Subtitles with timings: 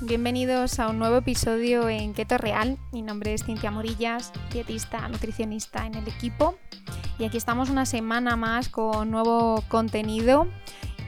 [0.00, 2.78] Bienvenidos a un nuevo episodio en Keto Real.
[2.90, 6.56] Mi nombre es Cintia Morillas, dietista, nutricionista en el equipo.
[7.16, 10.48] Y aquí estamos una semana más con nuevo contenido.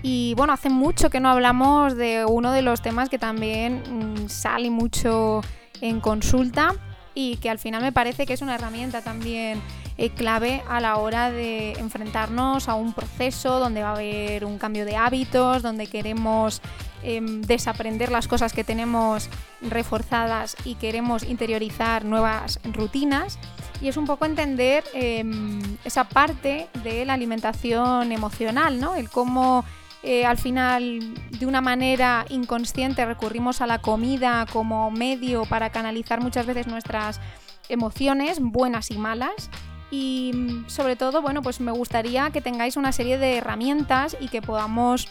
[0.03, 4.29] Y bueno, hace mucho que no hablamos de uno de los temas que también mm,
[4.29, 5.41] sale mucho
[5.81, 6.77] en consulta
[7.13, 9.61] y que al final me parece que es una herramienta también
[9.99, 14.59] eh, clave a la hora de enfrentarnos a un proceso donde va a haber un
[14.59, 16.63] cambio de hábitos, donde queremos
[17.05, 19.29] em, desaprender las cosas que tenemos
[19.61, 23.39] reforzadas y queremos interiorizar nuevas rutinas.
[23.81, 28.97] Y es un poco entender em, esa parte de la alimentación emocional, ¿no?
[28.97, 29.65] El cómo
[30.07, 36.21] eh, al final de una manera inconsciente recurrimos a la comida como medio para canalizar
[36.21, 37.21] muchas veces nuestras
[37.71, 39.49] emociones, buenas y malas.
[39.91, 44.29] Y mm, sobre todo, bueno, pues me gustaría que tengáis una serie de herramientas y
[44.29, 45.09] que podamos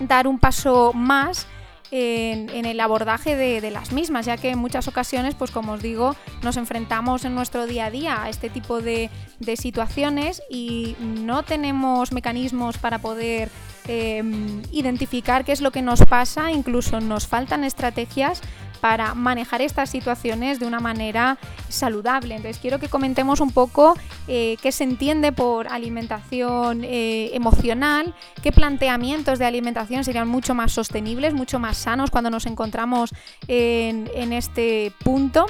[0.00, 1.46] dar un paso más
[1.90, 6.14] en, el abordaje de, las mismas, ya que en muchas ocasiones, pues como os digo,
[6.42, 9.10] nos enfrentamos en nuestro día a día a este tipo de,
[9.56, 13.50] situaciones y no tenemos mecanismos para poder
[13.88, 18.40] em, identificar qué es lo que nos pasa, incluso nos faltan estrategias
[18.80, 22.34] para manejar estas situaciones de una manera saludable.
[22.34, 23.94] Entonces quiero que comentemos un poco
[24.28, 30.72] eh, qué se entiende por alimentación eh, emocional, qué planteamientos de alimentación serían mucho más
[30.72, 33.14] sostenibles, mucho más sanos cuando nos encontramos
[33.48, 35.46] en, en este punto.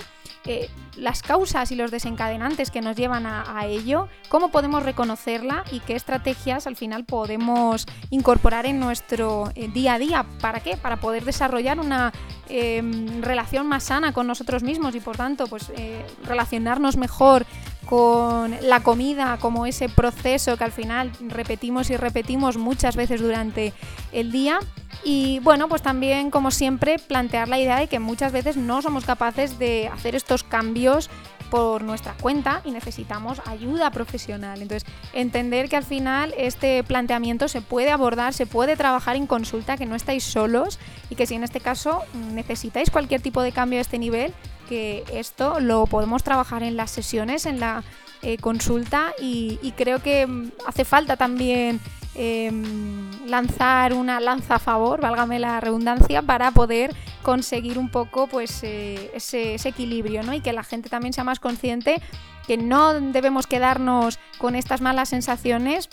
[0.97, 5.95] Las causas y los desencadenantes que nos llevan a, ello, cómo podemos reconocerla y qué
[5.95, 10.27] estrategias al final podemos incorporar en nuestro eh, día a día.
[10.41, 10.77] ¿Para qué?
[10.77, 12.13] Para poder desarrollar una
[12.49, 17.47] em, relación más sana con nosotros mismos y por tanto pues eh, relacionarnos mejor
[17.87, 23.73] con la comida como ese proceso que al final repetimos y repetimos muchas veces durante
[24.13, 24.61] el día.
[25.03, 29.05] Y bueno, pues también, como siempre, plantear la idea de que muchas veces no somos
[29.05, 31.11] capaces de hacer estos cambios
[31.51, 34.63] por nuestra cuenta y necesitamos ayuda profesional.
[34.63, 39.77] Entonces, entender que al final este planteamiento se puede abordar, se puede trabajar en consulta,
[39.77, 40.79] que no estáis solos
[41.11, 44.33] y que si en este caso necesitáis cualquier tipo de cambio a este nivel,
[44.69, 47.83] que esto lo podemos trabajar en las sesiones, en la
[48.23, 51.81] eh, consulta y, creo que mm, hace falta también
[52.15, 58.63] em, lanzar una lanza a favor, válgame la redundancia, para poder conseguir un poco pues
[58.63, 60.35] eh, ese, equilibrio ¿no?
[60.35, 62.01] y que la gente también sea más consciente
[62.47, 65.89] que no debemos quedarnos con estas malas sensaciones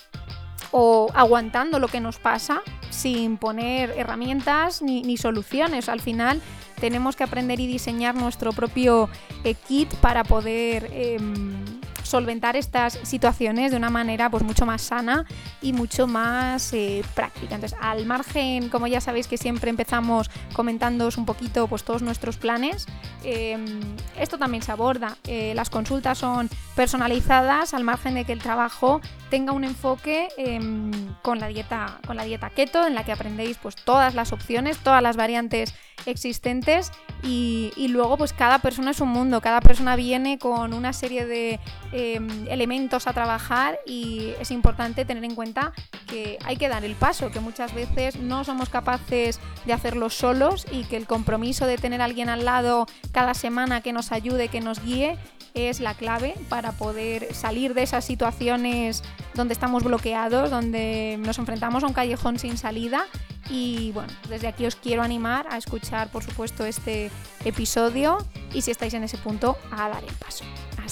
[0.71, 5.89] o aguantando lo que nos pasa sin poner herramientas ni, soluciones.
[5.89, 6.41] Al final
[6.79, 9.09] tenemos que aprender y diseñar nuestro propio
[9.43, 11.76] eh, kit para poder em,
[12.07, 15.25] solventar estas situaciones de una manera pues mucho más sana
[15.61, 17.55] y mucho más eh, práctica.
[17.55, 22.37] Entonces, al margen, como ya sabéis que siempre empezamos comentándoos un poquito pues todos nuestros
[22.37, 22.87] planes,
[23.23, 23.79] em,
[24.19, 25.17] esto también se aborda.
[25.25, 30.91] Eh, las consultas son personalizadas al margen de que el trabajo tenga un enfoque em,
[31.21, 34.77] con la dieta con la dieta keto en la que aprendéis pues todas las opciones,
[34.77, 35.73] todas las variantes
[36.05, 36.91] existentes
[37.23, 41.59] y, luego pues cada persona es un mundo, cada persona viene con una serie de
[41.97, 45.73] em, elementos a trabajar y es importante tener en cuenta
[46.07, 50.67] que hay que dar el paso, que muchas veces no somos capaces de hacerlo solos
[50.71, 54.49] y que el compromiso de tener a alguien al lado cada semana que nos ayude,
[54.49, 55.17] que nos guíe,
[55.55, 59.03] es la clave para poder salir de esas situaciones
[59.33, 63.05] donde estamos bloqueados, donde nos enfrentamos a un callejón sin salida
[63.49, 67.09] y bueno, desde aquí os quiero animar a escuchar, por supuesto, este
[67.43, 68.17] episodio
[68.53, 70.43] y si estáis en ese punto, a dar el paso.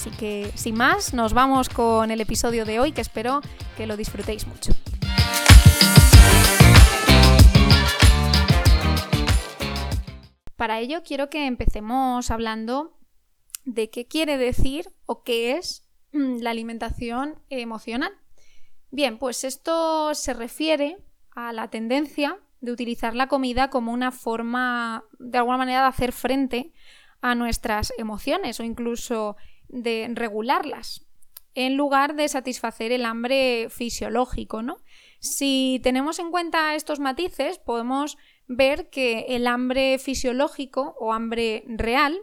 [0.06, 3.40] Así que, sin más, nos vamos con el episodio de hoy, que espero
[3.76, 4.70] que lo disfrutéis mucho.
[10.54, 12.96] Para ello quiero que empecemos hablando
[13.64, 18.12] de qué quiere decir o qué es mm, la alimentación emocional.
[18.92, 20.98] Bien, pues esto se refiere
[21.32, 26.12] a la tendencia de utilizar la comida como una forma, de alguna manera, de hacer
[26.12, 26.72] frente
[27.20, 29.36] a nuestras emociones o incluso
[29.68, 31.06] de regularlas,
[31.54, 34.78] en lugar de satisfacer el hambre fisiológico, ¿no?
[35.20, 42.18] Si tenemos en cuenta estos matices, podemos ver que el hambre fisiológico o hambre real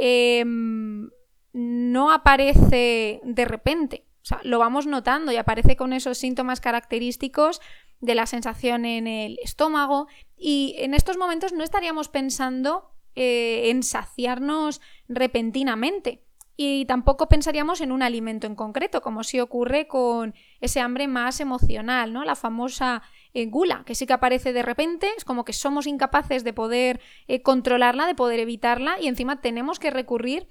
[0.00, 1.08] em,
[1.52, 4.04] no aparece de repente.
[4.42, 7.60] Lo vamos notando y aparece con esos síntomas característicos
[8.00, 13.82] de la sensación en el estómago y en estos momentos no estaríamos pensando eh, en
[13.82, 16.25] saciarnos repentinamente.
[16.56, 21.40] Y tampoco pensaríamos en un alimento en concreto, como si ocurre con ese hambre más
[21.40, 22.24] emocional, ¿no?
[22.24, 23.02] La famosa
[23.34, 27.00] eh, gula, que sí que aparece de repente, es como que somos incapaces de poder
[27.28, 30.48] eh, controlarla, de poder evitarla, y encima tenemos que recurrir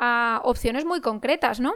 [0.00, 1.74] a opciones muy concretas, ¿no?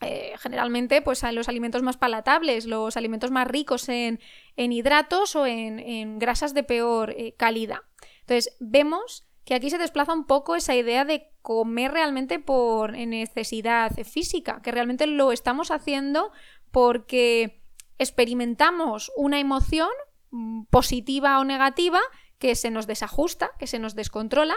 [0.00, 4.18] Eh, generalmente, pues a los alimentos más palatables, los alimentos más ricos en,
[4.56, 7.80] hidratos o en, grasas de peor calidad.
[8.20, 13.90] Entonces, vemos que aquí se desplaza un poco esa idea de comer realmente por necesidad
[14.04, 16.32] física, que realmente lo estamos haciendo
[16.70, 17.62] porque
[17.96, 19.88] experimentamos una emoción
[20.32, 21.98] mm, positiva o negativa
[22.38, 24.54] que se nos desajusta, que se nos descontrola,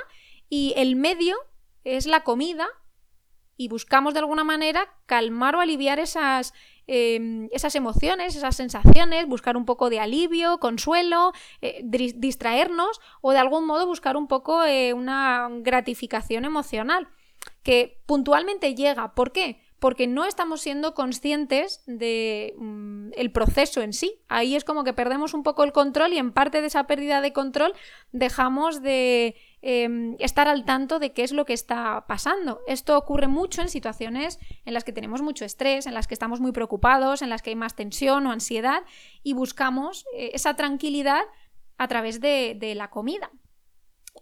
[0.49, 1.37] y el medio
[1.85, 2.67] es la comida
[3.55, 6.53] y buscamos de alguna manera calmar o aliviar esas
[6.87, 11.31] Em, esas emociones, esas sensaciones, buscar un poco de alivio, consuelo,
[11.61, 17.07] eh, distraernos o de algún modo buscar un poco eh, una gratificación emocional
[17.63, 19.13] que puntualmente llega.
[19.13, 19.61] ¿Por qué?
[19.79, 24.19] Porque no estamos siendo conscientes del mm, el proceso en sí.
[24.27, 27.21] Ahí es como que perdemos un poco el control y en parte de esa pérdida
[27.21, 27.73] de control
[28.11, 32.61] dejamos de Em, estar al tanto de qué es lo que está pasando.
[32.65, 36.39] Esto ocurre mucho en situaciones en las que tenemos mucho estrés, en las que estamos
[36.39, 38.83] muy preocupados, en las que hay más tensión o ansiedad
[39.21, 41.21] y buscamos eh, esa tranquilidad
[41.77, 43.29] a través de, la comida.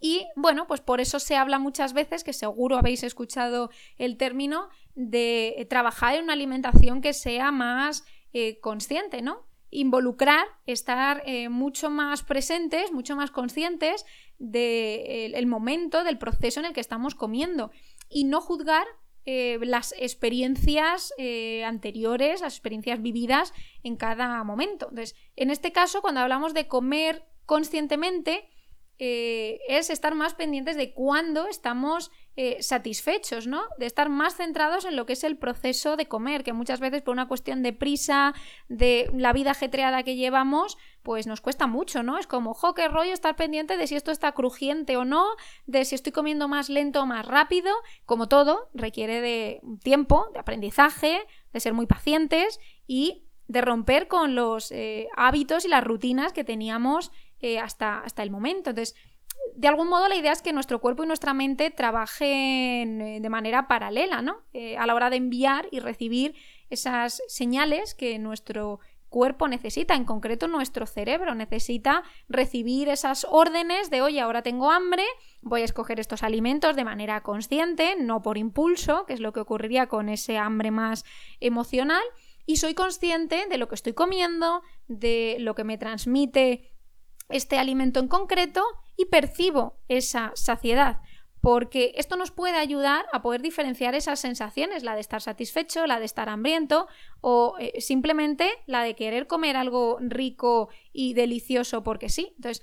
[0.02, 4.68] Y bueno, pues por eso se habla muchas veces, que seguro habéis escuchado el término,
[4.96, 8.04] de trabajar en una alimentación que sea más
[8.34, 9.48] eh, consciente, ¿no?
[9.72, 14.06] involucrar, estar eh, mucho más presentes, mucho más conscientes
[14.40, 17.72] del momento, del proceso en el que estamos comiendo
[18.10, 18.88] y no juzgar
[19.26, 23.54] eh, las experiencias eh, anteriores, las experiencias vividas
[23.84, 24.88] en cada momento.
[24.90, 28.50] Entonces, en este caso, cuando hablamos de comer conscientemente,
[29.00, 33.64] es estar más pendientes de cuándo estamos eh, satisfechos, ¿no?
[33.78, 37.02] De estar más centrados en lo que es el proceso de comer, que muchas veces
[37.02, 38.34] por una cuestión de prisa,
[38.68, 42.18] de la vida ajetreada que llevamos, pues nos cuesta mucho, ¿no?
[42.18, 45.26] Es como, jo, qué rollo estar pendiente de si esto está crujiente o no,
[45.66, 47.74] de si estoy comiendo más lento o más rápido,
[48.06, 51.20] como todo, requiere de tiempo, de aprendizaje,
[51.52, 56.44] de ser muy pacientes y de romper con los eh, hábitos y las rutinas que
[56.44, 58.70] teníamos eh, hasta, hasta el momento.
[58.72, 58.96] Entonces,
[59.56, 63.30] de algún modo la idea es que nuestro cuerpo y nuestra mente trabajen eh, de
[63.30, 64.38] manera paralela, ¿no?
[64.54, 66.36] Eh, a la hora de enviar y recibir
[66.70, 74.04] esas señales que nuestro cuerpo necesita, en concreto nuestro cerebro necesita recibir esas órdenes de,
[74.04, 75.04] oye, ahora tengo hambre,
[75.42, 79.40] voy a escoger estos alimentos de manera consciente, no por impulso, que es lo que
[79.40, 81.06] ocurriría con ese hambre más
[81.40, 82.04] emocional,
[82.46, 86.72] y soy consciente de lo que estoy comiendo, de lo que me transmite
[87.30, 88.64] este alimento en concreto
[88.98, 91.00] y percibo esa saciedad.
[91.42, 96.00] Porque esto nos puede ayudar a poder diferenciar esas sensaciones, la de estar satisfecho, la
[96.00, 96.88] de estar hambriento
[97.22, 102.34] o eh, simplemente la de querer comer algo rico y delicioso porque sí.
[102.36, 102.62] Entonces,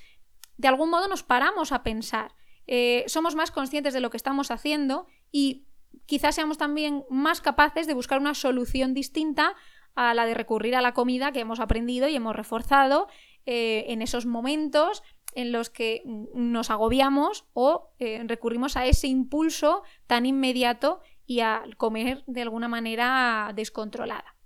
[0.58, 2.34] de algún modo nos paramos a pensar,
[2.66, 5.66] eh, somos más conscientes de lo que estamos haciendo y
[6.04, 9.54] quizás seamos también más capaces de buscar una solución distinta
[9.94, 13.08] a la de recurrir a la comida que hemos aprendido y hemos reforzado
[13.46, 15.02] eh, en esos momentos
[15.34, 16.02] en los que
[16.34, 22.68] nos agobiamos o eh, recurrimos a ese impulso tan inmediato y a comer de alguna
[22.68, 24.36] manera descontrolada.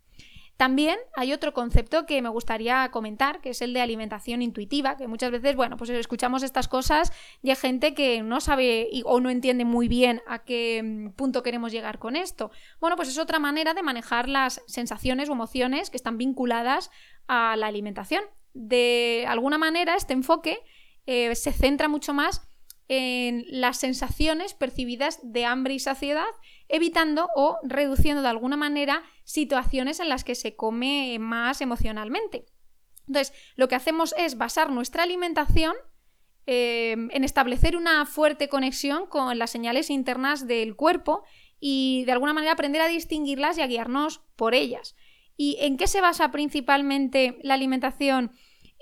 [0.60, 5.08] También hay otro concepto que me gustaría comentar, que es el de alimentación intuitiva, que
[5.08, 9.30] muchas veces, bueno, pues escuchamos estas cosas y hay gente que no sabe o no
[9.30, 12.50] entiende muy bien a qué mm, punto queremos llegar con esto.
[12.78, 16.90] Bueno, pues es otra manera de manejar las sensaciones o emociones que están vinculadas
[17.26, 18.22] a la alimentación
[18.54, 20.58] de alguna manera este enfoque
[21.06, 22.42] eh, se centra mucho más
[22.88, 26.26] en las sensaciones percibidas de hambre y saciedad,
[26.68, 32.46] evitando o reduciendo de alguna manera situaciones en las que se come más emocionalmente.
[33.06, 35.74] Entonces, lo que hacemos es basar nuestra alimentación
[36.46, 41.22] eh, en establecer una fuerte conexión con las señales internas del cuerpo
[41.60, 44.96] y de alguna manera aprender a distinguirlas y a guiarnos por ellas.
[45.42, 48.32] ¿Y en qué se basa principalmente la alimentación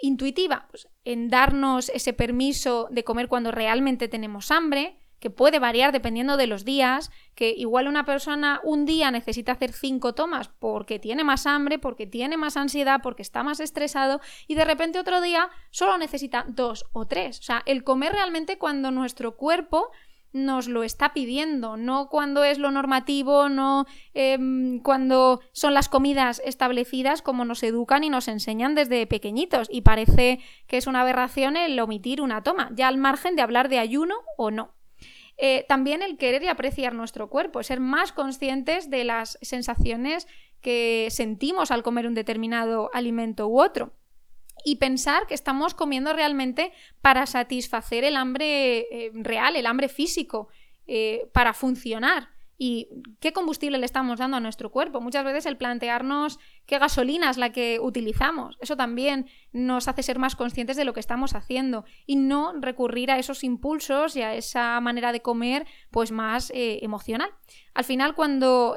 [0.03, 0.67] intuitiva?
[0.69, 6.37] Pues en darnos ese permiso de comer cuando realmente tenemos hambre, que puede variar dependiendo
[6.37, 11.23] de los días, que igual una persona un día necesita hacer cinco tomas porque tiene
[11.23, 15.51] más hambre, porque tiene más ansiedad, porque está más estresado y de repente otro día
[15.71, 17.39] solo necesita dos o tres.
[17.39, 19.93] O sea, el comer realmente cuando nuestro cuerpo
[20.33, 26.43] nos lo está pidiendo, no cuando es lo normativo, no em, cuando son las comidas
[26.45, 29.69] establecidas como nos educan y nos enseñan desde pequeñitos.
[29.71, 33.69] Y parece que es una aberración el omitir una toma, ya al margen de hablar
[33.69, 34.75] de ayuno o no.
[35.41, 40.27] Eh, también el querer y apreciar nuestro cuerpo, ser más conscientes de las sensaciones
[40.61, 43.93] que sentimos al comer un determinado alimento u otro.
[44.65, 50.49] Y pensar que estamos comiendo realmente para satisfacer el hambre eh, real, el hambre físico,
[50.87, 52.89] eh, para funcionar y
[53.21, 55.01] qué combustible le estamos dando a nuestro cuerpo.
[55.01, 60.19] Muchas veces el plantearnos qué gasolina es la que utilizamos, eso también nos hace ser
[60.19, 64.35] más conscientes de lo que estamos haciendo y no recurrir a esos impulsos y a
[64.35, 67.31] esa manera de comer pues más eh, emocional.
[67.75, 68.75] Al final, cuando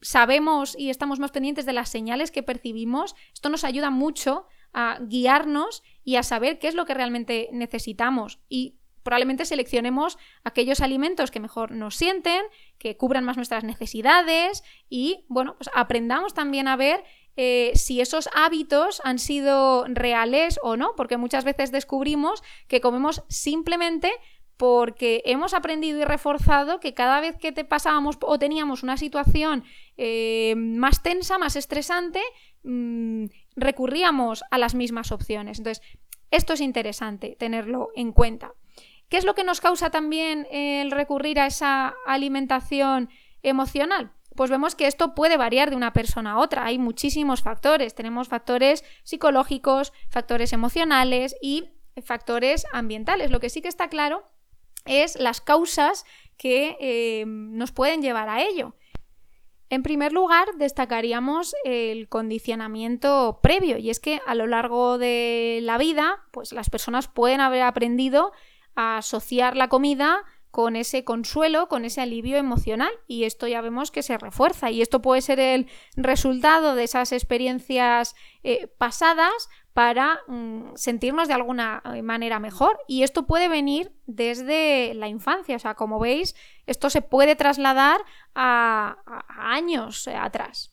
[0.00, 4.98] sabemos y estamos más pendientes de las señales que percibimos, esto nos ayuda mucho a
[5.00, 8.40] guiarnos y a saber qué es lo que realmente necesitamos.
[8.48, 12.42] Y probablemente seleccionemos aquellos alimentos que mejor nos sienten,
[12.78, 17.04] que cubran más nuestras necesidades y, bueno, pues aprendamos también a ver
[17.36, 23.22] eh, si esos hábitos han sido reales o no, porque muchas veces descubrimos que comemos
[23.28, 24.12] simplemente
[24.58, 29.64] porque hemos aprendido y reforzado que cada vez que te pasábamos o teníamos una situación
[29.96, 32.20] eh, más tensa, más estresante,
[32.64, 33.26] mm,
[33.56, 35.58] recurríamos a las mismas opciones.
[35.58, 35.84] Entonces,
[36.30, 38.54] esto es interesante tenerlo en cuenta.
[39.08, 43.10] ¿Qué es lo que nos causa también el recurrir a esa alimentación
[43.42, 44.12] emocional?
[44.34, 46.64] Pues vemos que esto puede variar de una persona a otra.
[46.64, 47.94] Hay muchísimos factores.
[47.94, 51.68] Tenemos factores psicológicos, factores emocionales y
[52.02, 53.30] factores ambientales.
[53.30, 54.24] Lo que sí que está claro
[54.86, 56.04] es las causas
[56.38, 58.74] que eh, nos pueden llevar a ello.
[59.72, 65.78] En primer lugar, destacaríamos el condicionamiento previo, y es que a lo largo de la
[65.78, 68.32] vida, pues las personas pueden haber aprendido
[68.74, 73.90] a asociar la comida con ese consuelo, con ese alivio emocional y esto ya vemos
[73.90, 80.20] que se refuerza y esto puede ser el resultado de esas experiencias eh, pasadas para
[80.26, 85.58] mm, sentirnos de alguna eh, manera mejor y esto puede venir desde la infancia, o
[85.58, 86.34] sea, como veis,
[86.66, 88.00] esto se puede trasladar
[88.34, 88.96] a,
[89.28, 90.72] años eh, atrás.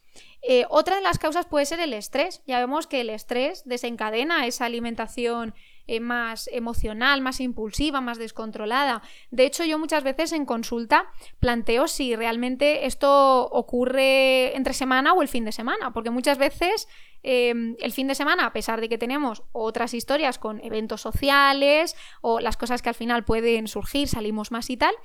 [0.69, 2.41] otra de las causas puede ser el estrés.
[2.45, 5.53] Ya vemos que el estrés desencadena esa alimentación
[5.91, 9.01] eh, más emocional, más impulsiva, más descontrolada.
[9.31, 11.05] De hecho, yo muchas veces en consulta
[11.39, 16.87] planteo si realmente esto ocurre entre semana o el fin de semana, porque muchas veces
[17.21, 21.95] Em, el fin de semana, a pesar de que tenemos otras historias con eventos sociales
[22.21, 24.95] o las cosas que al final pueden surgir, salimos más y tal,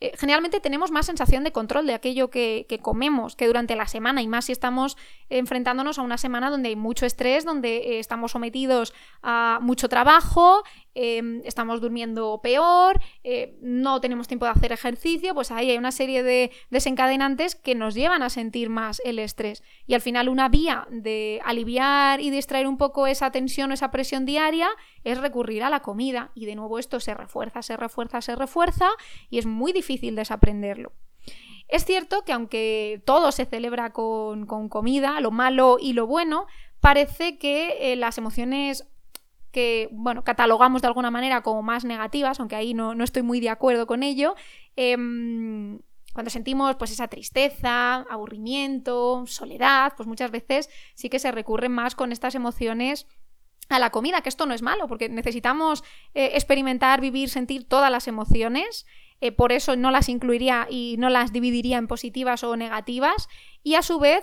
[0.00, 4.22] eh, generalmente tenemos más sensación de control de aquello que, comemos que durante la semana
[4.22, 4.96] y más si estamos
[5.30, 10.62] enfrentándonos a una semana donde hay mucho estrés, donde eh, estamos sometidos a mucho trabajo,
[10.94, 15.92] em, estamos durmiendo peor, eh, no tenemos tiempo de hacer ejercicio, pues ahí hay una
[15.92, 19.62] serie de desencadenantes que nos llevan a sentir más el estrés.
[19.86, 23.90] Y al final una vía de aliviar y distraer un poco esa tensión o esa
[23.90, 24.68] presión diaria
[25.02, 26.30] es recurrir a la comida.
[26.34, 28.88] Y de nuevo esto se refuerza, se refuerza, se refuerza
[29.30, 30.92] y es muy difícil desaprenderlo.
[31.68, 36.46] Es cierto que aunque todo se celebra con, comida, lo malo y lo bueno,
[36.80, 38.86] parece que eh, las emociones
[39.54, 43.48] que, bueno, catalogamos de alguna manera como más negativas, aunque ahí no, estoy muy de
[43.48, 44.34] acuerdo con ello,
[44.76, 45.78] em,
[46.12, 51.94] cuando sentimos pues esa tristeza, aburrimiento, soledad, pues muchas veces sí que se recurre más
[51.94, 53.06] con estas emociones
[53.68, 55.84] a la comida, que esto no es malo, porque necesitamos
[56.14, 58.86] eh, experimentar, vivir, sentir todas las emociones,
[59.24, 63.26] eh, por eso no las incluiría y no las dividiría en positivas o negativas,
[63.62, 64.22] y a su vez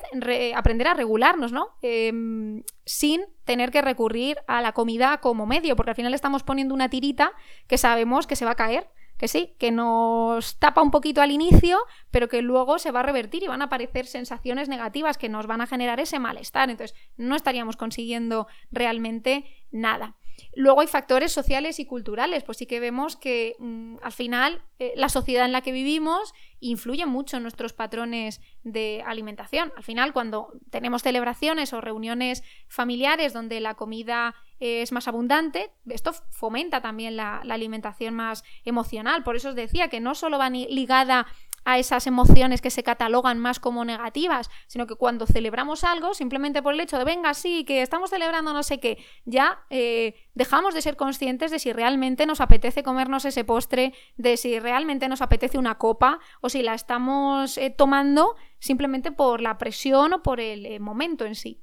[0.56, 1.70] aprender a regularnos, ¿no?
[1.82, 6.76] Em, sin tener que recurrir a la comida como medio, porque al final estamos poniendo
[6.76, 7.32] una tirita
[7.66, 11.30] que sabemos que se va a caer que sí, que nos tapa un poquito al
[11.30, 11.78] inicio,
[12.10, 15.46] pero que luego se va a revertir y van a aparecer sensaciones negativas que nos
[15.46, 16.72] van a generar ese malestar.
[16.72, 20.16] Entonces, no estaríamos consiguiendo realmente nada.
[20.56, 24.94] Luego hay factores sociales y culturales, pues sí que vemos que mm, al final eh,
[24.96, 29.74] la sociedad en la que vivimos influye mucho en nuestros patrones de alimentación.
[29.76, 36.14] Al final, cuando tenemos celebraciones o reuniones familiares donde la comida es más abundante, esto
[36.30, 39.24] fomenta también la, la alimentación más emocional.
[39.24, 41.26] Por eso os decía que no solo va ligada
[41.66, 46.62] a esas emociones que se catalogan más como negativas, sino que cuando celebramos algo, simplemente
[46.62, 50.74] por el hecho de, venga, sí, que estamos celebrando no sé qué, ya eh, dejamos
[50.74, 55.22] de ser conscientes de si realmente nos apetece comernos ese postre, de si realmente nos
[55.22, 60.40] apetece una copa o si la estamos eh, tomando simplemente por la presión o por
[60.40, 61.62] el eh, momento en sí.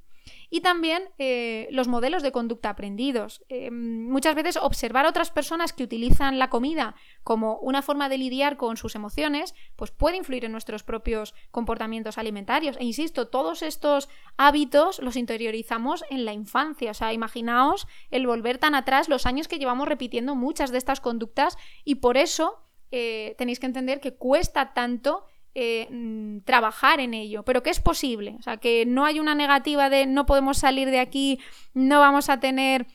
[0.49, 3.43] Y también eh, los modelos de conducta aprendidos.
[3.49, 8.17] Eh, muchas veces observar a otras personas que utilizan la comida como una forma de
[8.17, 12.77] lidiar con sus emociones, pues puede influir en nuestros propios comportamientos alimentarios.
[12.77, 16.91] E insisto, todos estos hábitos los interiorizamos en la infancia.
[16.91, 20.99] O sea, imaginaos el volver tan atrás los años que llevamos repitiendo muchas de estas
[20.99, 25.25] conductas y por eso eh, tenéis que entender que cuesta tanto
[25.61, 29.35] eh, mm, trabajar en ello, pero que es posible, o sea, que no hay una
[29.35, 31.37] negativa de no podemos salir de aquí,
[31.73, 32.87] no vamos a tener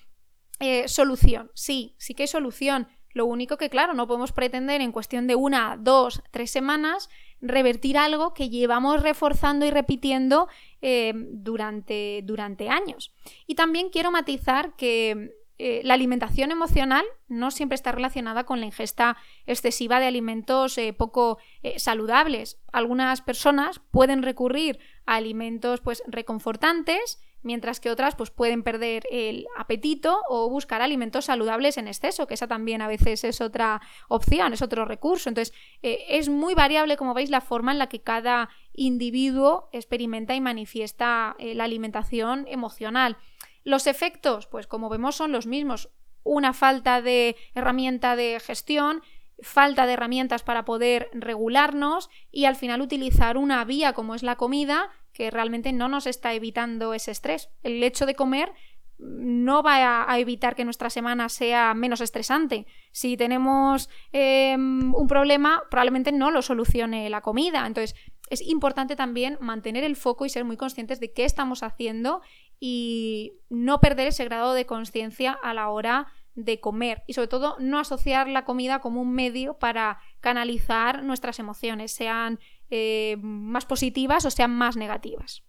[0.60, 1.50] eh, solución.
[1.54, 2.88] Sí, sí que hay solución.
[3.12, 7.10] Lo único que, claro, no podemos pretender en cuestión de una, dos, tres semanas
[7.42, 10.48] revertir algo que llevamos reforzando y repitiendo
[10.80, 13.12] durante, durante años.
[13.46, 18.66] Y también quiero matizar que eh, la alimentación emocional no siempre está relacionada con la
[18.66, 22.58] ingesta excesiva de alimentos eh, poco eh, saludables.
[22.72, 29.46] Algunas personas pueden recurrir a alimentos pues, reconfortantes, mientras que otras pues, pueden perder el
[29.56, 34.54] apetito o buscar alimentos saludables en exceso, que esa también a veces es otra opción,
[34.54, 35.28] es otro recurso.
[35.28, 40.40] Entonces, es muy variable, como veis, la forma en la que cada individuo experimenta y
[40.40, 43.18] manifiesta la alimentación emocional.
[43.64, 45.90] Los efectos, pues como vemos, son los mismos.
[46.22, 49.02] Una falta de herramienta de gestión,
[49.40, 54.36] falta de herramientas para poder regularnos y al final utilizar una vía como es la
[54.36, 57.50] comida que realmente no nos está evitando ese estrés.
[57.62, 58.52] El hecho de comer
[58.98, 62.66] no va a evitar que nuestra semana sea menos estresante.
[62.92, 67.66] Si tenemos em, un problema, probablemente no lo solucione la comida.
[67.66, 67.96] Entonces,
[68.30, 72.22] es importante también mantener el foco y ser muy conscientes de qué estamos haciendo
[72.66, 77.56] y no perder ese grado de conciencia a la hora de comer y sobre todo
[77.60, 82.40] no asociar la comida como un medio para canalizar nuestras emociones, sean
[82.70, 85.42] eh, más positivas o sean más negativas.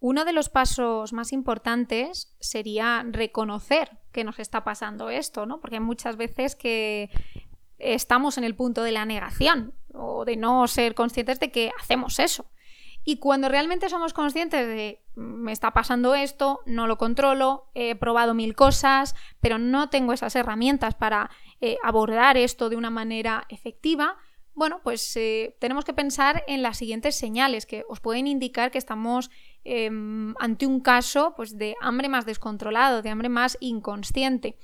[0.00, 5.60] Uno de los pasos más importantes sería reconocer que nos está pasando esto, ¿no?
[5.60, 7.10] Porque muchas veces que
[7.78, 12.18] estamos en el punto de la negación o de no ser conscientes de que hacemos
[12.18, 12.50] eso.
[13.04, 18.32] Y cuando realmente somos conscientes de me está pasando esto, no lo controlo, he probado
[18.32, 24.16] mil cosas, pero no tengo esas herramientas para eh, abordar esto de una manera efectiva,
[24.54, 28.78] bueno, pues eh, tenemos que pensar en las siguientes señales que os pueden indicar que
[28.78, 29.30] estamos
[29.64, 34.56] em, ante un caso pues, de hambre más descontrolado, de hambre más inconsciente.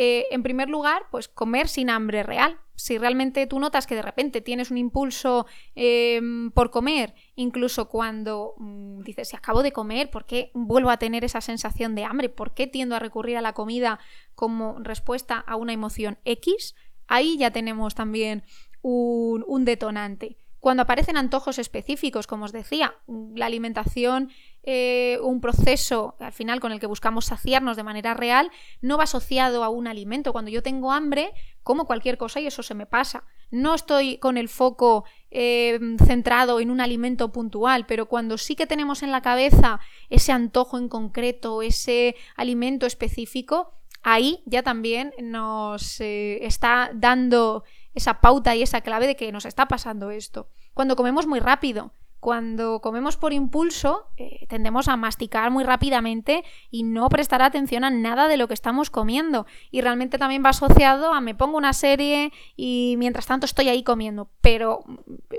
[0.00, 2.56] Eh, en primer lugar, pues comer sin hambre real.
[2.76, 8.54] Si realmente tú notas que de repente tienes un impulso em, por comer, incluso cuando
[8.58, 12.28] mm, dices, si acabo de comer, ¿por qué vuelvo a tener esa sensación de hambre?
[12.28, 13.98] ¿Por qué tiendo a recurrir a la comida
[14.36, 16.76] como respuesta a una emoción X?
[17.08, 18.44] Ahí ya tenemos también
[18.82, 20.36] un detonante.
[20.60, 24.30] Cuando aparecen antojos específicos, como os decía, la alimentación,
[24.70, 28.50] eh, un proceso al final con el que buscamos saciarnos de manera real,
[28.82, 30.30] no va asociado a un alimento.
[30.30, 33.24] Cuando yo tengo hambre, como cualquier cosa y eso se me pasa.
[33.50, 38.66] No estoy con el foco eh, centrado en un alimento puntual, pero cuando sí que
[38.66, 45.98] tenemos en la cabeza ese antojo en concreto, ese alimento específico, ahí ya también nos
[46.02, 50.50] eh, está dando esa pauta y esa clave de que nos está pasando esto.
[50.74, 56.82] Cuando comemos muy rápido, cuando comemos por impulso, eh, tendemos a masticar muy rápidamente y
[56.82, 59.46] no prestar atención a nada de lo que estamos comiendo.
[59.70, 63.82] Y realmente también va asociado a me pongo una serie y mientras tanto estoy ahí
[63.84, 64.28] comiendo.
[64.40, 64.84] Pero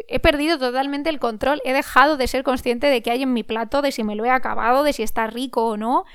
[0.08, 3.44] he perdido totalmente el control, he dejado de ser consciente de qué hay en mi
[3.44, 6.06] plato, de si me lo he acabado, de si está rico o no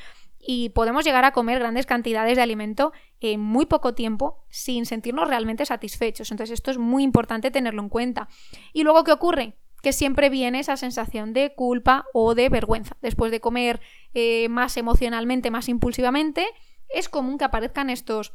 [0.46, 5.28] y podemos llegar a comer grandes cantidades de alimento en muy poco tiempo sin sentirnos
[5.28, 6.30] realmente satisfechos.
[6.30, 8.28] Entonces esto es muy importante tenerlo en cuenta.
[8.72, 9.54] ¿Y luego qué ocurre?
[9.84, 12.96] Que siempre viene esa sensación de culpa o de vergüenza.
[13.02, 13.82] Después de comer
[14.14, 16.46] eh, más emocionalmente, más impulsivamente,
[16.88, 18.32] es común que aparezcan estos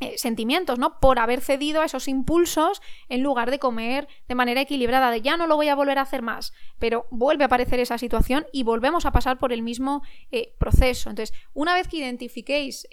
[0.00, 1.00] eh, sentimientos, ¿no?
[1.00, 5.38] Por haber cedido a esos impulsos en lugar de comer de manera equilibrada, de ya
[5.38, 8.62] no lo voy a volver a hacer más, pero vuelve a aparecer esa situación y
[8.62, 11.08] volvemos a pasar por el mismo eh, proceso.
[11.08, 12.86] Entonces, una vez que identifiquéis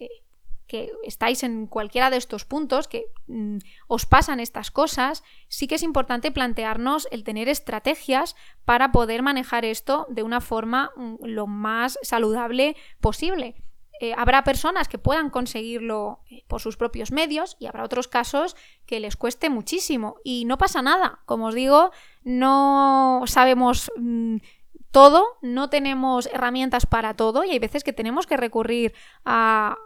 [0.70, 5.76] que estáis en cualquiera de estos puntos, que mm, os pasan estas cosas, sí que
[5.76, 11.48] es importante plantearnos el tener estrategias para poder manejar esto de una forma mm, lo
[11.48, 13.56] más saludable posible.
[14.00, 18.56] Eh, habrá personas que puedan conseguirlo eh, por sus propios medios y habrá otros casos
[18.86, 20.18] que les cueste muchísimo.
[20.24, 21.20] Y no pasa nada.
[21.26, 21.92] Como os digo,
[22.24, 24.38] no sabemos mm,
[24.92, 28.94] todo, no tenemos herramientas para todo y hay veces que tenemos que recurrir
[29.26, 29.78] a,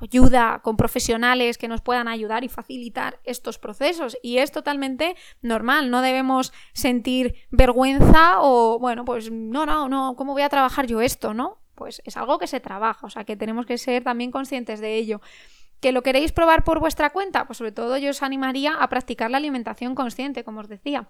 [0.00, 4.16] ayuda con profesionales que nos puedan ayudar y facilitar estos procesos.
[4.22, 10.32] Y es totalmente normal, no debemos sentir vergüenza o, bueno, pues no, no, no, ¿cómo
[10.32, 11.64] voy a trabajar yo esto, no?
[11.74, 14.96] pues es algo que se trabaja, o sea que tenemos que ser también conscientes de
[14.96, 15.20] ello.
[15.80, 17.46] ¿Que lo queréis probar por vuestra cuenta?
[17.46, 21.08] Pues sobre todo yo os animaría a practicar la alimentación consciente, como os decía.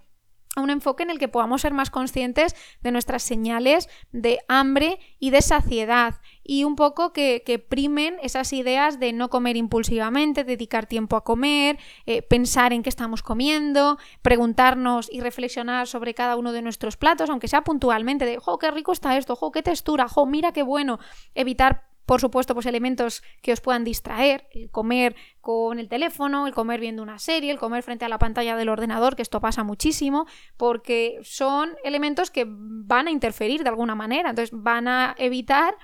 [0.56, 4.98] A un enfoque en el que podamos ser más conscientes de nuestras señales de hambre
[5.18, 10.86] y de saciedad y un poco que, primen esas ideas de no comer impulsivamente, dedicar
[10.86, 16.52] tiempo a comer, eh, pensar en qué estamos comiendo, preguntarnos y reflexionar sobre cada uno
[16.52, 19.36] de nuestros platos, aunque sea puntualmente, de, ¡jo, qué rico está esto!
[19.36, 20.08] ¡jo, qué textura!
[20.08, 20.98] ¡jo, mira qué bueno!
[21.34, 26.54] Evitar por supuesto, pues elementos que os puedan distraer, el comer con el teléfono, el
[26.54, 29.64] comer viendo una serie, el comer frente a la pantalla del ordenador, que esto pasa
[29.64, 35.74] muchísimo, porque son elementos que van a interferir de alguna manera, entonces van a evitar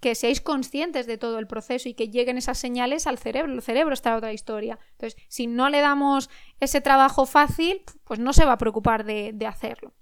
[0.00, 3.52] que seáis conscientes de todo el proceso y que lleguen esas señales al cerebro.
[3.52, 4.78] El cerebro está otra historia.
[4.92, 9.46] Entonces, si no le damos ese trabajo fácil, pues no se va a preocupar de
[9.46, 9.92] hacerlo.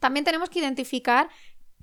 [0.00, 1.28] También tenemos que identificar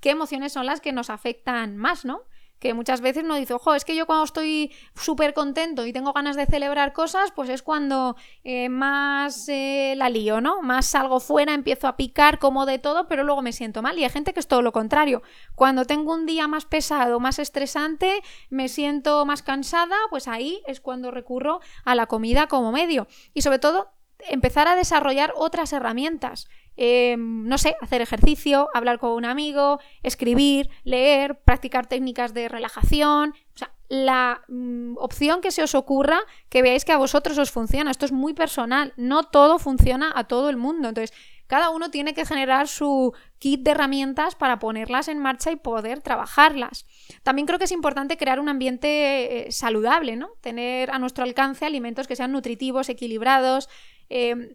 [0.00, 2.22] qué emociones son las que nos afectan más, ¿no?
[2.58, 6.12] Que muchas veces nos dice, ojo, es que yo cuando estoy súper contento y tengo
[6.12, 10.62] ganas de celebrar cosas, pues es cuando eh, más eh, la lío, ¿no?
[10.62, 13.98] Más salgo fuera, empiezo a picar como de todo, pero luego me siento mal.
[13.98, 15.22] Y hay gente que es todo lo contrario.
[15.54, 20.80] Cuando tengo un día más pesado, más estresante, me siento más cansada, pues ahí es
[20.80, 23.06] cuando recurro a la comida como medio.
[23.34, 23.90] Y sobre todo,
[24.28, 26.48] empezar a desarrollar otras herramientas.
[26.76, 33.34] Em, no sé, hacer ejercicio, hablar con un amigo, escribir, leer, practicar técnicas de relajación.
[33.54, 37.50] O sea, la mm, opción que se os ocurra, que veáis que a vosotros os
[37.50, 37.90] funciona.
[37.90, 38.92] Esto es muy personal.
[38.96, 40.88] No todo funciona a todo el mundo.
[40.88, 45.56] Entonces, cada uno tiene que generar su kit de herramientas para ponerlas en marcha y
[45.56, 46.86] poder trabajarlas.
[47.22, 50.30] También creo que es importante crear un ambiente eh, saludable, ¿no?
[50.40, 53.68] Tener a nuestro alcance alimentos que sean nutritivos, equilibrados.
[54.08, 54.50] Em,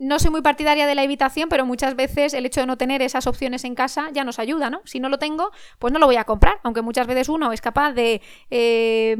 [0.00, 3.02] no soy muy partidaria de la evitación, pero muchas veces el hecho de no tener
[3.02, 4.80] esas opciones en casa ya nos ayuda, ¿no?
[4.86, 7.60] Si no lo tengo, pues no lo voy a comprar, aunque muchas veces uno es
[7.60, 9.16] capaz de eh,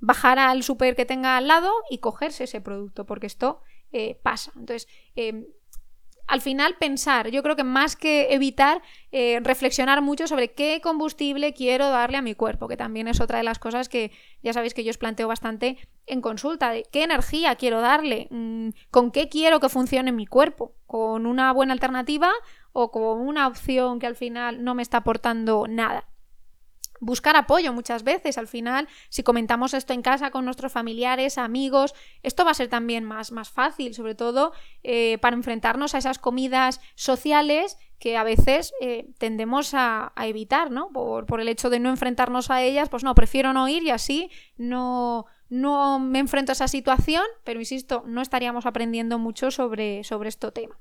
[0.00, 3.60] bajar al súper que tenga al lado y cogerse ese producto, porque esto
[3.92, 4.50] eh, pasa.
[4.56, 5.46] Entonces, eh,
[6.26, 8.82] al final pensar, yo creo que más que evitar,
[9.12, 13.38] eh, reflexionar mucho sobre qué combustible quiero darle a mi cuerpo, que también es otra
[13.38, 14.10] de las cosas que
[14.42, 18.68] ya sabéis que yo os planteo bastante en consulta, de qué energía quiero darle, mm,
[18.90, 22.30] con qué quiero que funcione mi cuerpo, con una buena alternativa
[22.72, 26.06] o con una opción que al final no me está aportando nada
[27.04, 28.38] buscar apoyo muchas veces.
[28.38, 32.68] Al final, si comentamos esto en casa con nuestros familiares, amigos, esto va a ser
[32.68, 38.24] también más, más fácil, sobre todo eh, para enfrentarnos a esas comidas sociales que a
[38.24, 40.90] veces eh, tendemos a, evitar, ¿no?
[40.90, 44.30] Por, el hecho de no enfrentarnos a ellas, pues no, prefiero no ir y así
[44.56, 50.28] no, no me enfrento a esa situación, pero insisto, no estaríamos aprendiendo mucho sobre, sobre
[50.28, 50.76] este tema.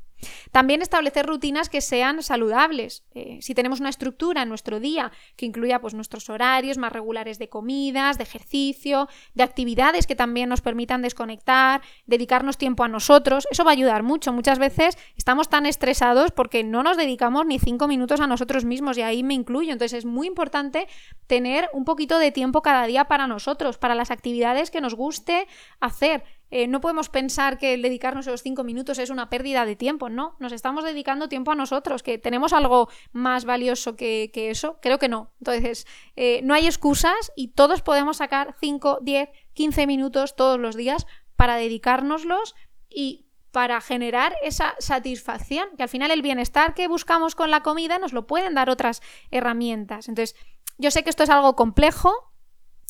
[0.51, 3.03] También establecer rutinas que sean saludables.
[3.13, 7.39] Eh, si tenemos una estructura en nuestro día que incluya pues, nuestros horarios más regulares
[7.39, 13.47] de comidas, de ejercicio, de actividades que también nos permitan desconectar, dedicarnos tiempo a nosotros,
[13.51, 14.33] eso va a ayudar mucho.
[14.33, 18.97] Muchas veces estamos tan estresados porque no nos dedicamos ni cinco minutos a nosotros mismos
[18.97, 19.71] y ahí me incluyo.
[19.71, 20.87] Entonces es muy importante
[21.27, 25.47] tener un poquito de tiempo cada día para nosotros, para las actividades que nos guste
[25.79, 26.23] hacer.
[26.55, 30.09] Eh, no podemos pensar que el dedicarnos esos cinco minutos es una pérdida de tiempo,
[30.09, 30.35] no.
[30.37, 34.77] Nos estamos dedicando tiempo a nosotros, que tenemos algo más valioso que, eso.
[34.79, 35.31] Creo que no.
[35.39, 40.75] Entonces, eh, no hay excusas y todos podemos sacar 5, 10, 15 minutos todos los
[40.75, 42.53] días para dedicárnoslos
[42.87, 47.97] y para generar esa satisfacción, que al final el bienestar que buscamos con la comida
[47.97, 50.07] nos lo pueden dar otras herramientas.
[50.07, 50.35] Entonces,
[50.77, 52.32] yo sé que esto es algo complejo,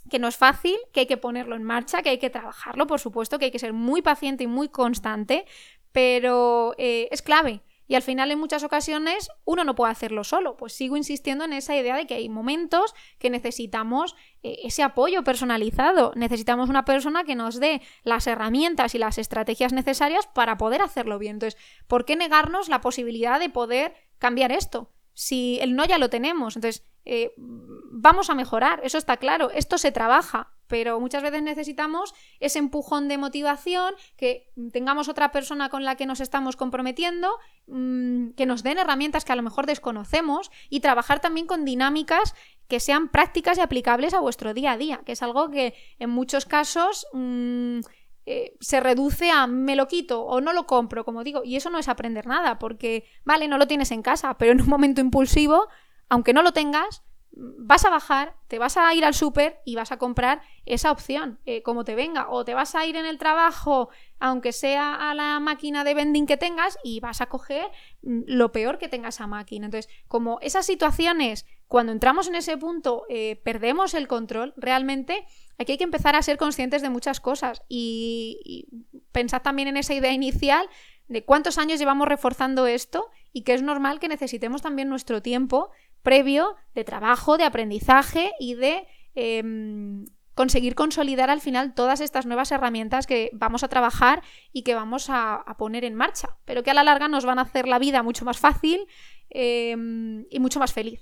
[0.09, 2.99] que no es fácil, que hay que ponerlo en marcha, que hay que trabajarlo, por
[2.99, 5.45] supuesto, que hay que ser muy paciente y muy constante,
[5.91, 7.61] pero eh, es clave.
[7.87, 10.55] Y al final en muchas ocasiones uno no puede hacerlo solo.
[10.55, 15.23] Pues sigo insistiendo en esa idea de que hay momentos que necesitamos eh, ese apoyo
[15.23, 16.13] personalizado.
[16.15, 21.19] Necesitamos una persona que nos dé las herramientas y las estrategias necesarias para poder hacerlo
[21.19, 21.35] bien.
[21.35, 24.89] Entonces, ¿por qué negarnos la posibilidad de poder cambiar esto?
[25.13, 26.55] Si el no ya lo tenemos.
[26.55, 32.13] Entonces, eh, vamos a mejorar, eso está claro, esto se trabaja, pero muchas veces necesitamos
[32.39, 37.29] ese empujón de motivación, que tengamos otra persona con la que nos estamos comprometiendo,
[37.67, 42.33] mm, que nos den herramientas que a lo mejor desconocemos y trabajar también con dinámicas
[42.67, 46.09] que sean prácticas y aplicables a vuestro día a día, que es algo que en
[46.09, 47.05] muchos casos...
[47.13, 47.81] Mm,
[48.25, 51.69] eh, se reduce a me lo quito o no lo compro, como digo, y eso
[51.69, 55.01] no es aprender nada, porque vale, no lo tienes en casa, pero en un momento
[55.01, 55.67] impulsivo
[56.13, 59.91] aunque no lo tengas, vas a bajar, te vas a ir al súper y vas
[59.91, 62.29] a comprar esa opción, eh, como te venga.
[62.29, 66.27] O te vas a ir en el trabajo, aunque sea a la máquina de vending
[66.27, 67.65] que tengas, y vas a coger
[68.03, 69.65] mm, lo peor que tenga esa máquina.
[69.65, 75.25] Entonces, como esas situaciones, cuando entramos en ese punto, eh, perdemos el control, realmente
[75.57, 77.63] aquí hay que empezar a ser conscientes de muchas cosas.
[77.67, 78.67] Y, y
[79.11, 80.69] pensad también en esa idea inicial
[81.07, 85.69] de cuántos años llevamos reforzando esto y que es normal que necesitemos también nuestro tiempo
[86.03, 88.85] previo de trabajo, de aprendizaje y de
[89.15, 94.75] em, conseguir consolidar al final todas estas nuevas herramientas que vamos a trabajar y que
[94.75, 97.79] vamos a, poner en marcha, pero que a la larga nos van a hacer la
[97.79, 98.85] vida mucho más fácil
[99.29, 101.01] em, y mucho más feliz.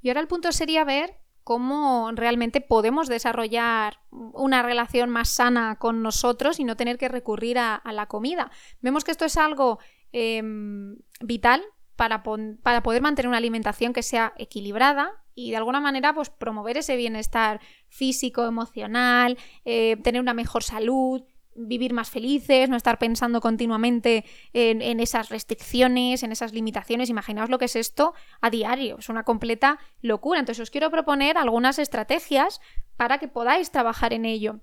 [0.00, 6.02] Y ahora el punto sería ver cómo realmente podemos desarrollar una relación más sana con
[6.02, 8.50] nosotros y no tener que recurrir a, la comida.
[8.80, 9.78] Vemos que esto es algo
[10.12, 11.62] em, vital
[11.96, 12.22] para,
[12.62, 16.96] para, poder mantener una alimentación que sea equilibrada y de alguna manera pues promover ese
[16.96, 21.22] bienestar físico, emocional, eh, tener una mejor salud,
[21.56, 27.08] vivir más felices, no estar pensando continuamente en, esas restricciones, en esas limitaciones.
[27.08, 30.40] Imaginaos lo que es esto a diario, es una completa locura.
[30.40, 32.60] Entonces os quiero proponer algunas estrategias
[32.96, 34.60] para que podáis trabajar en ello.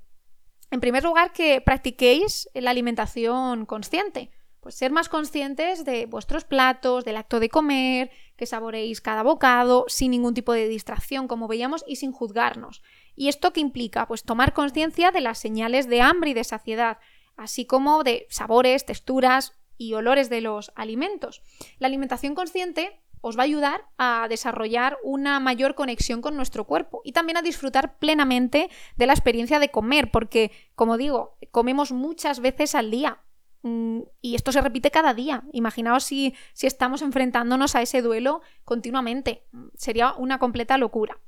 [0.72, 4.32] En primer lugar, que practiquéis la alimentación consciente.
[4.63, 9.84] Pues ser más conscientes de vuestros platos, del acto de comer, que saboreéis cada bocado,
[9.89, 12.82] sin ningún tipo de distracción, como veíamos, y sin juzgarnos.
[13.13, 14.08] ¿Y esto qué implica?
[14.08, 16.99] Pues tomar conciencia de las señales de hambre y de saciedad,
[17.36, 21.41] así como de sabores, texturas y olores de los alimentos.
[21.80, 27.02] La alimentación consciente os va a ayudar a desarrollar una mayor conexión con nuestro cuerpo
[27.04, 32.39] y también a disfrutar plenamente de la experiencia de comer, porque, como digo, comemos muchas
[32.39, 33.19] veces al día
[33.63, 35.43] y esto se repite cada día.
[35.54, 39.45] Imaginaos si, si estamos enfrentándonos a ese duelo continuamente.
[39.78, 41.19] Sería una completa locura.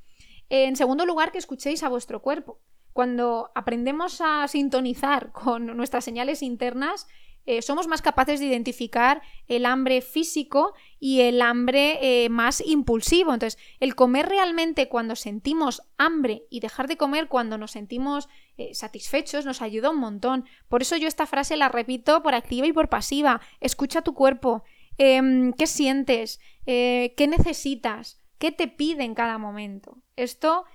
[0.50, 2.60] En segundo lugar, que escuchéis a vuestro cuerpo.
[2.94, 7.08] Cuando aprendemos a sintonizar con nuestras señales internas,
[7.46, 13.34] eh, somos más capaces de identificar el hambre físico y el hambre eh, más impulsivo.
[13.34, 18.28] Entonces, el comer realmente cuando sentimos hambre y dejar de comer cuando nos sentimos
[18.58, 20.46] eh, satisfechos nos ayuda un montón.
[20.70, 23.42] Por eso yo esta frase la repito por activa y por pasiva.
[23.60, 24.64] Escucha tu cuerpo.
[24.98, 26.40] Em, ¿Qué sientes?
[26.66, 28.22] ¿Qué necesitas?
[28.40, 30.02] ¿Qué te pide en cada momento?
[30.16, 30.66] Esto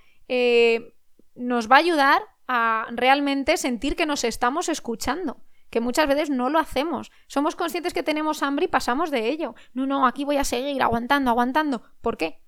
[1.35, 6.49] nos va a ayudar a realmente sentir que nos estamos escuchando que muchas veces no
[6.49, 7.11] lo hacemos.
[7.27, 9.55] Somos conscientes que tenemos hambre y pasamos de ello.
[9.73, 11.81] No, no, aquí voy a seguir aguantando, aguantando.
[12.01, 12.41] ¿Por qué?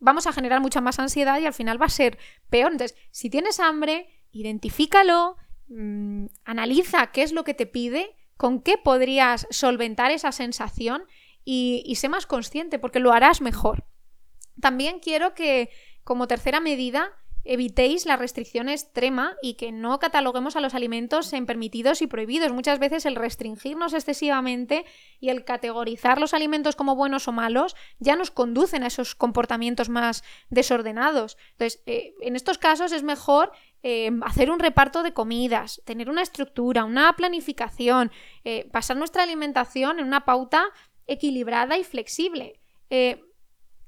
[0.00, 2.72] Vamos a generar mucha más ansiedad y al final va a ser peor.
[2.72, 5.36] Entonces, si tienes hambre, identifícalo,
[5.68, 11.04] mm, analiza qué es lo que te pide, con qué podrías solventar esa sensación
[11.44, 13.84] y, y sé más consciente porque lo harás mejor.
[14.58, 15.68] También quiero que,
[16.02, 17.12] como tercera medida,
[17.44, 22.52] evitéis la restricción extrema y que no cataloguemos a los alimentos en permitidos y prohibidos.
[22.52, 24.84] Muchas veces el restringirnos excesivamente
[25.20, 29.88] y el categorizar los alimentos como buenos o malos ya nos conducen a esos comportamientos
[29.88, 31.36] más desordenados.
[31.52, 36.22] Entonces, eh, en estos casos es mejor eh, hacer un reparto de comidas, tener una
[36.22, 38.10] estructura, una planificación,
[38.44, 40.64] eh, pasar nuestra alimentación en una pauta
[41.06, 42.60] equilibrada y flexible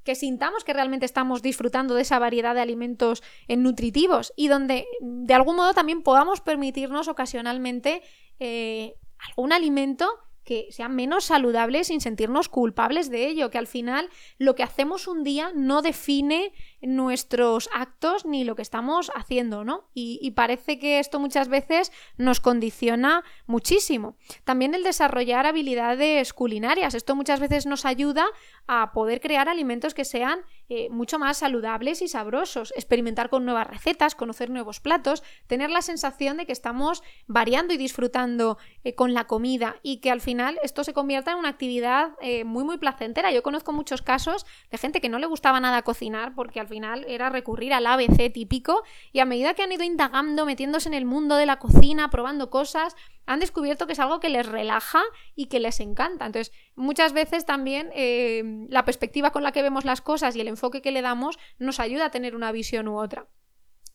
[0.05, 5.35] que sintamos que realmente estamos disfrutando de esa variedad de alimentos nutritivos y donde de
[5.35, 8.03] algún modo también podamos permitirnos ocasionalmente
[8.39, 10.09] eh, algún alimento
[10.45, 15.07] que sea menos saludable sin sentirnos culpables de ello, que al final lo que hacemos
[15.07, 19.85] un día no define nuestros actos ni lo que estamos haciendo, ¿no?
[19.95, 24.17] Y, parece que esto muchas veces nos condiciona muchísimo.
[24.45, 28.27] También el desarrollar habilidades culinarias, esto muchas veces nos ayuda
[28.67, 33.67] a poder crear alimentos que sean eh, mucho más saludables y sabrosos, experimentar con nuevas
[33.67, 39.15] recetas, conocer nuevos platos, tener la sensación de que estamos variando y disfrutando eh, con
[39.15, 42.79] la comida y que al final esto se convierta en una actividad eh, muy muy
[42.79, 43.31] placentera.
[43.31, 47.05] Yo conozco muchos casos de gente que no le gustaba nada cocinar porque al final
[47.07, 48.83] era recurrir al ABC típico
[49.13, 52.49] y a medida que han ido indagando, metiéndose en el mundo de la cocina, probando
[52.49, 55.03] cosas, han descubierto que es algo que les relaja
[55.35, 56.25] y que les encanta.
[56.25, 60.49] Entonces, muchas veces también eh, la perspectiva con la que vemos las cosas y el
[60.49, 63.27] enfoque que le damos nos ayuda a tener una visión u otra.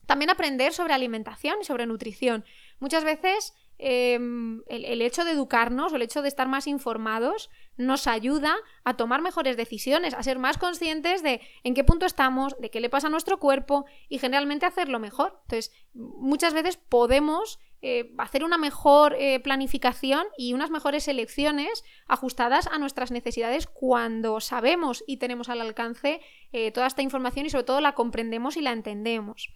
[0.05, 2.45] También aprender sobre alimentación y sobre nutrición.
[2.79, 8.55] Muchas veces Em, el, hecho de educarnos, el hecho de estar más informados, nos ayuda
[8.83, 12.79] a tomar mejores decisiones, a ser más conscientes de en qué punto estamos, de qué
[12.79, 15.39] le pasa a nuestro cuerpo y generalmente hacerlo mejor.
[15.43, 22.65] Entonces, muchas veces podemos eh, hacer una mejor eh, planificación y unas mejores elecciones ajustadas
[22.65, 26.19] a nuestras necesidades cuando sabemos y tenemos al alcance
[26.51, 29.53] eh, toda esta información y sobre todo la comprendemos y la entendemos.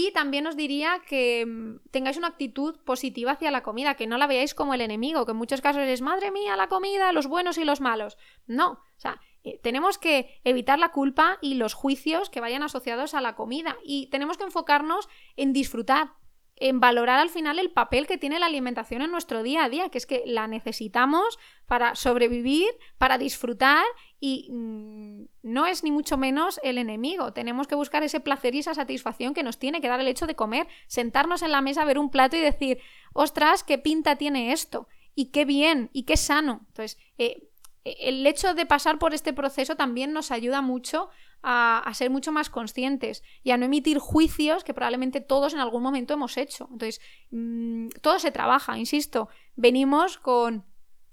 [0.00, 4.16] Y también os diría que mm, tengáis una actitud positiva hacia la comida, que no
[4.16, 7.26] la veáis como el enemigo, que en muchos casos es madre mía la comida, los
[7.26, 8.16] buenos y los malos.
[8.46, 13.12] No, o sea, eh, tenemos que evitar la culpa y los juicios que vayan asociados
[13.14, 16.12] a la comida y tenemos que enfocarnos en disfrutar,
[16.54, 19.88] en valorar al final el papel que tiene la alimentación en nuestro día a día,
[19.88, 23.84] que es que la necesitamos para sobrevivir, para disfrutar
[24.20, 27.32] y mm, no es ni mucho menos el enemigo.
[27.32, 30.26] Tenemos que buscar ese placer y esa satisfacción que nos tiene que dar el hecho
[30.26, 32.80] de comer, sentarnos en la mesa, ver un plato y decir,
[33.12, 36.60] ostras, qué pinta tiene esto y qué bien y qué sano.
[36.68, 37.48] Entonces, eh,
[37.84, 41.10] el hecho de pasar por este proceso también nos ayuda mucho
[41.42, 45.82] a, ser mucho más conscientes y a no emitir juicios que probablemente todos en algún
[45.82, 46.68] momento hemos hecho.
[46.72, 47.00] Entonces,
[47.30, 50.64] mm, todo se trabaja, insisto, venimos con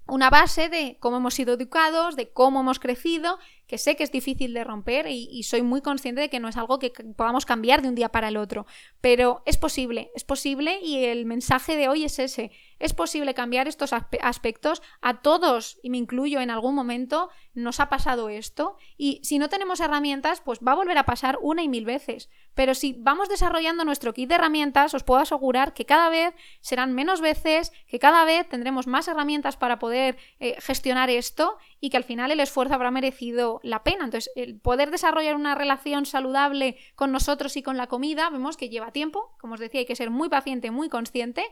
[0.06, 4.12] una base de cómo hemos sido educados, de cómo hemos crecido, que sé que es
[4.12, 7.82] difícil de romper y, soy muy consciente de que no es algo que podamos cambiar
[7.82, 8.66] de un día para el otro,
[9.00, 13.68] pero es posible, es posible y el mensaje de hoy es ese, es posible cambiar
[13.68, 14.82] estos aspectos.
[15.00, 18.76] A todos, y me incluyo en algún momento, nos ha pasado esto.
[18.96, 22.28] Y si no tenemos herramientas, pues va a volver a pasar una y mil veces.
[22.54, 26.94] Pero si vamos desarrollando nuestro kit de herramientas, os puedo asegurar que cada vez serán
[26.94, 31.96] menos veces, que cada vez tendremos más herramientas para poder eh, gestionar esto y que
[31.96, 34.04] al final el esfuerzo habrá merecido la pena.
[34.04, 38.68] Entonces, el poder desarrollar una relación saludable con nosotros y con la comida, vemos que
[38.68, 41.44] lleva tiempo, como os decía, hay que ser muy paciente, muy consciente,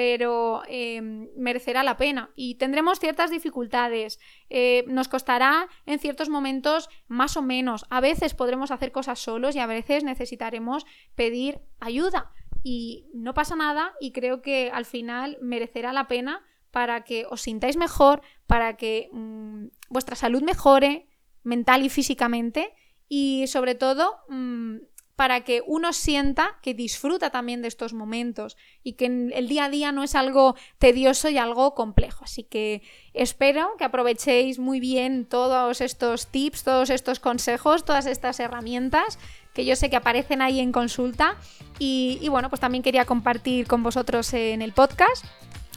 [0.00, 2.30] pero em, merecerá la pena.
[2.34, 8.32] Y tendremos ciertas dificultades, eh, nos costará en ciertos momentos más o menos, a veces
[8.32, 10.86] podremos hacer cosas solos y a veces necesitaremos
[11.16, 12.32] pedir ayuda.
[12.62, 17.42] Y no pasa nada y creo que al final merecerá la pena para que os
[17.42, 21.08] sintáis mejor, para que mm, vuestra salud mejore
[21.42, 22.72] mental y físicamente
[23.06, 24.76] y sobre todo mm,
[25.20, 29.68] para que uno sienta que disfruta también de estos momentos y que el día a
[29.68, 32.24] día no es algo tedioso y algo complejo.
[32.24, 32.80] Así que
[33.12, 39.18] espero que aprovechéis muy bien todos estos tips, todos estos consejos, todas estas herramientas
[39.52, 41.36] que yo sé que aparecen ahí en consulta
[41.78, 45.26] y, bueno, pues también quería compartir con vosotros en el podcast.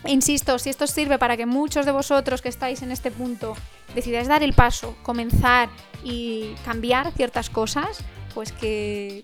[0.05, 3.57] Insisto, si esto sirve para que muchos de vosotros que estáis en este punto
[3.93, 5.67] decidáis dar el paso, comenzar
[6.01, 9.23] y cambiar ciertas cosas, pues que,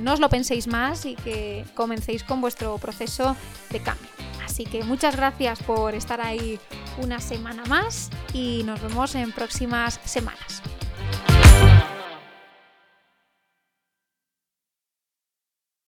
[0.00, 3.36] no os lo penséis más y que comencéis con vuestro proceso
[3.70, 4.08] de cambio.
[4.44, 6.58] Así que muchas gracias por estar ahí
[6.98, 10.62] una semana más y nos vemos en próximas semanas.